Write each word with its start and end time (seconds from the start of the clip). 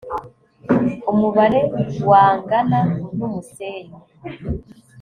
umubare 1.11 1.59
wangana 2.09 2.79
n’umusenyi 3.17 3.99